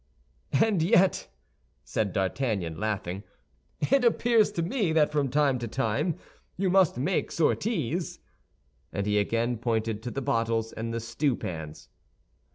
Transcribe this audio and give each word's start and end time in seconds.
"And 0.59 0.81
yet," 0.81 1.27
said 1.83 2.11
D'Artagnan, 2.11 2.79
laughing, 2.79 3.21
"it 3.79 4.03
appears 4.03 4.51
to 4.53 4.63
me 4.63 4.91
that 4.93 5.11
from 5.11 5.29
time 5.29 5.59
to 5.59 5.67
time 5.67 6.15
you 6.57 6.71
must 6.71 6.97
make 6.97 7.31
sorties." 7.31 8.17
And 8.91 9.05
he 9.05 9.19
again 9.19 9.59
pointed 9.59 10.01
to 10.01 10.09
the 10.09 10.19
bottles 10.19 10.73
and 10.73 10.91
the 10.91 10.99
stewpans. 10.99 11.87